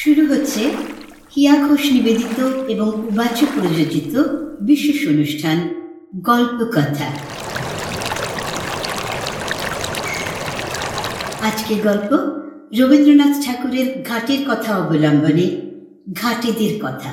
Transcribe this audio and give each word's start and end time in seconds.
শুরু 0.00 0.26
হচ্ছে 0.26 0.62
হিয়া 1.36 1.54
ঘোষ 1.56 1.92
নিবেদিত 1.92 2.38
এবং 2.68 2.86
উবাচ 2.86 3.44
প্রযোজিত 3.54 4.22
বিশেষ 4.60 5.08
অনুষ্ঠান, 5.08 5.58
গল্প 6.16 6.58
কথা। 6.76 7.06
আজকের 11.40 11.78
গল্প 11.82 12.10
রবীন্দ্রনাথ 12.78 13.34
ঠাকুরের 13.44 13.88
ঘাটের 14.08 14.38
কথা 14.50 14.78
অবলম্বনে, 14.78 15.46
ঘাটেদের 16.12 16.72
কথা। 16.82 17.10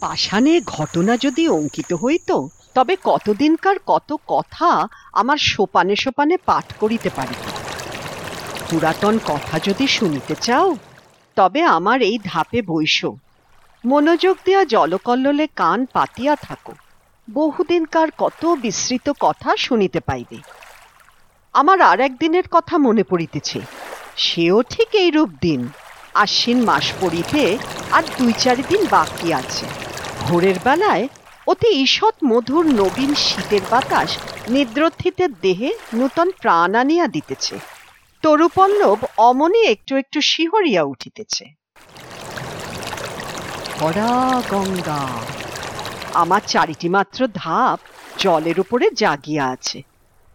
পাষাণে 0.00 0.60
ঘটনা 0.60 1.16
যদি 1.16 1.48
অঙ্কিত 1.48 1.92
হইত, 1.92 2.46
তবে 2.74 2.96
কতদিনকার 3.04 3.76
কত 3.86 4.16
কথা 4.26 4.88
আমার 5.12 5.36
সোপানে 5.36 5.96
সোপানে 5.96 6.36
পাঠ 6.36 6.72
করিতে 6.72 7.10
পারিত। 7.16 7.50
পুরাতন 8.70 9.18
কথা 9.18 9.60
যদি 9.64 9.86
শুনিতে 9.86 10.34
চাও, 10.40 10.76
তবে 11.36 11.62
আমার 11.62 12.02
এই 12.02 12.18
ধাপে 12.24 12.62
বৈশ 12.62 13.04
মনোযোগ 13.84 14.36
দিয়া 14.44 14.64
জলকল্লোলে 14.64 15.46
কান 15.46 15.86
পাতিয়া 15.92 16.36
থাকো। 16.36 16.72
বহুদিনকার 17.32 18.08
কত 18.18 18.46
বিস্তৃত 18.46 19.12
কথা 19.20 19.56
শুনিতে 19.56 20.00
পাইবে। 20.00 20.38
আমার 21.52 21.80
আর 21.80 22.00
একদিনের 22.00 22.42
কথা 22.50 22.78
মনে 22.78 23.02
পড়িতেছে। 23.02 23.60
সেও 24.16 24.62
ঠিক 24.62 24.88
এইরূপ 24.92 25.30
দিন। 25.40 25.68
আশ্বিন 26.14 26.64
মাস 26.64 26.92
পড়িতে 27.00 27.58
আর 27.92 28.02
দুই 28.18 28.32
চারি 28.38 28.62
দিন 28.68 28.86
বাকি 28.90 29.32
আছে। 29.32 29.66
ভোরের 30.20 30.54
বেলায় 30.64 31.08
অতি 31.46 31.68
ঈষৎ 31.68 32.14
মধুর 32.26 32.66
নবীন 32.66 33.14
শীতের 33.14 33.60
বাতাস 33.70 34.18
নিদ্রথিতের 34.48 35.28
দেহে 35.42 35.72
নূতন 35.94 36.30
প্রাণ 36.40 36.74
আনিয়া 36.74 37.06
দিতেছে। 37.06 37.58
তরুপল্লব 38.22 38.98
অমনি 39.16 39.64
একটু 39.64 39.96
একটু 39.96 40.20
শিহরিয়া 40.20 40.82
উঠিতেছে। 40.82 41.44
গঙ্গা। 44.50 45.06
আমার 46.14 46.40
চারিটি 46.46 46.88
মাত্র 46.88 47.26
ধাপ 47.34 47.78
জলের 48.18 48.60
উপরে 48.60 48.90
জাগিয়া 48.94 49.46
আছে। 49.46 49.82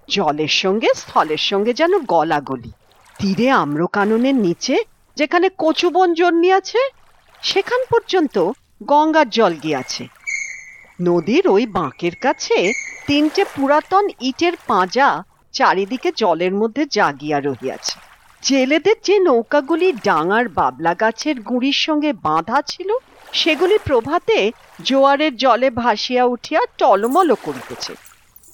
জলের 0.08 0.48
সঙ্গে 0.48 0.88
স্থলের 0.96 1.38
সঙ্গে 1.38 1.74
যেন 1.74 2.00
গলাগলি। 2.00 2.72
তীরে 3.18 3.50
আম্রকাননের 3.50 4.36
নিচে 4.36 4.84
যেখানে 5.20 5.48
কচুবন 5.58 6.10
জন্মিয়াছে, 6.14 6.82
সেখান 7.44 7.82
পর্যন্ত 7.92 8.36
গঙ্গার 8.92 9.28
জল 9.38 9.54
গিয়াছে। 9.64 10.04
নদীর 11.02 11.46
ওই 11.56 11.64
বাঁকের 11.78 12.16
কাছে 12.26 12.58
তিনটে 13.08 13.42
পুরাতন 13.56 14.06
ইটের 14.30 14.56
পাঁজা 14.68 15.10
চারিদিকে 15.54 16.10
জলের 16.22 16.54
মধ্যে 16.62 16.84
জাগিয়া 16.98 17.40
রহিয়াছে। 17.40 17.98
জেলেদের 18.44 18.98
যে 19.08 19.16
নৌকাগুলি 19.28 19.90
ডাঙার 20.08 20.46
বাবলা 20.50 20.94
গাছের 21.02 21.38
গুঁড়ির 21.42 21.78
সঙ্গে 21.86 22.12
বাঁধা 22.28 22.60
ছিল, 22.72 22.90
সেগুলি 23.34 23.78
প্রভাতে 23.88 24.38
জোয়ারের 24.88 25.34
জলে 25.44 25.70
ভাসিয়া 25.82 26.24
উঠিয়া 26.36 26.62
টলমল 26.80 27.30
করিতেছে। 27.46 27.94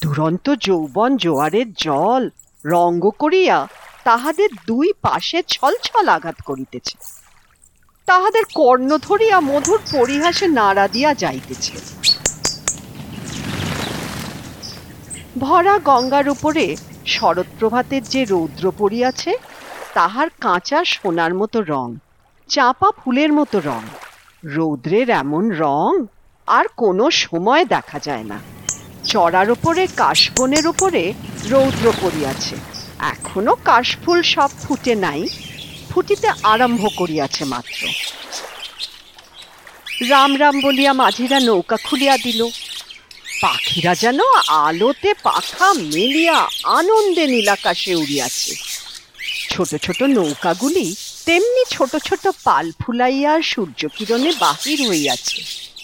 দুরন্ত 0.02 0.46
যৌবন 0.66 1.12
জোয়ারের 1.24 1.68
জল 1.86 2.24
রঙ্গ 2.66 3.04
করিয়া 3.22 3.58
তাহাদের 4.06 4.50
দুই 4.68 4.94
পাশে 5.02 5.44
ছলছল 5.48 6.08
আঘাত 6.08 6.36
করিতেছে। 6.46 6.98
তাহাদের 8.06 8.44
কর্ণ 8.56 8.98
ধরিয়া 8.98 9.40
মধুর 9.40 9.80
পরিহাসে 9.92 10.48
নাড়া 10.48 10.88
দিয়া 10.88 11.14
যাইতেছে। 11.14 11.74
ভরা 15.40 15.80
গঙ্গার 15.80 16.30
উপরে 16.30 16.76
শরৎ 17.06 17.46
প্রভাতের 17.60 18.04
যে 18.04 18.26
রৌদ্র 18.26 18.72
পড়িয়াছে, 18.78 19.32
তাহার 19.94 20.28
কাঁচা 20.42 20.80
সোনার 20.86 21.34
মতো 21.34 21.62
রং, 21.62 21.96
চাপা 22.50 22.90
ফুলের 22.92 23.34
মতো 23.34 23.58
রং, 23.60 23.82
রৌদ্রের 24.44 25.10
এমন 25.10 25.44
রং 25.52 26.06
আর 26.48 26.66
কোনো 26.78 27.12
সময় 27.12 27.66
দেখা 27.66 28.00
যায় 28.00 28.24
না। 28.24 28.38
চড়ার 29.04 29.52
ওপরে 29.52 29.88
কাশবনের 29.98 30.68
উপরে 30.68 31.14
রৌদ্র 31.50 31.86
পড়িয়াছে। 32.02 32.75
এখনও 33.00 33.56
কাশফুল 33.66 34.22
সব 34.22 34.50
ফুটে 34.64 34.96
নাই, 34.96 35.28
ফুটিতে 35.90 36.30
আরম্ভ 36.44 36.90
করিয়াছে 36.96 37.46
মাত্র। 37.46 37.88
রাম 40.10 40.38
রাম 40.38 40.62
বলিয়া 40.62 40.94
মাঝিরা 40.94 41.40
নৌকা 41.40 41.78
খুলিয়া 41.78 42.18
দিল। 42.18 42.50
পাখিরা 43.42 43.96
যেন 43.96 44.20
আলোতে 44.48 45.14
পাখা 45.24 45.74
মেলিয়া 45.74 46.48
আনন্দে 46.64 47.28
নীলাকাশে 47.28 47.96
উড়িয়াছে। 47.96 48.56
ছোট 49.50 49.76
ছোট 49.76 50.04
নৌকাগুলি 50.04 50.96
তেমনি 51.26 51.64
ছোট 51.70 51.96
ছোট 51.96 52.28
পাল 52.44 52.72
ফুলাইয়া 52.82 53.42
সূর্যকিরণে 53.42 54.32
বাহির 54.40 54.90
হইয়াছে। 54.90 55.42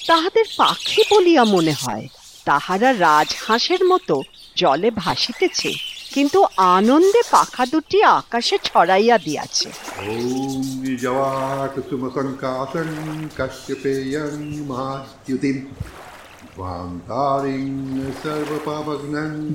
তাহাদের 0.07 0.45
পাখি 0.57 1.01
বলিয়া 1.09 1.43
মনে 1.43 1.71
হয়, 1.71 2.07
তাহারা 2.45 2.93
রাজহাঁসের 2.93 3.85
মতো 3.85 4.23
জলে 4.55 4.91
ভাসিতেছে। 4.91 5.90
কিন্তু 6.13 6.39
আনন্দে 6.57 7.21
পাখা 7.31 7.65
দুটি 7.65 8.03
আকাশে 8.03 8.57
ছড়াইয়া 8.63 9.17
দিয়াছে। 9.17 9.69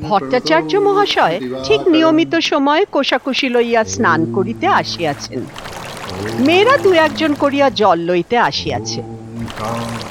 ভট্টাচার্য 0.09 0.73
মহাশয় 0.77 1.41
ঠিক 1.65 1.81
নিয়মিত 1.89 2.35
সময়ে 2.51 2.85
কোষাকুশি 2.85 3.49
লইয়া 3.49 3.85
স্নান 3.85 4.21
করিতে 4.33 4.67
আসিয়াছেন। 4.67 5.41
মেয়েরা 6.39 6.77
দু 6.77 6.93
একজন 6.93 7.35
করিয়া 7.35 7.71
জল 7.71 7.99
লইতে 7.99 8.37
আসিয়াছে। 8.39 9.03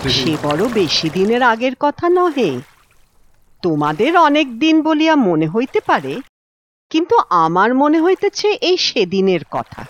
সে 0.09 0.37
বড় 0.43 0.63
বেশি 0.73 1.09
দিনের 1.09 1.41
আগের 1.43 1.75
কথা 1.79 2.09
নহে। 2.09 2.51
তোমাদের 3.63 4.17
অনেক 4.17 4.59
দিন 4.59 4.81
বলিয়া 4.81 5.15
মনে 5.15 5.47
হইতে 5.47 5.79
পারে 5.87 6.21
কিন্তু 6.91 7.15
আমার 7.43 7.69
মনে 7.73 7.99
হইতেছে 7.99 8.47
এই 8.61 8.77
সেদিনের 8.87 9.43
কথা। 9.51 9.81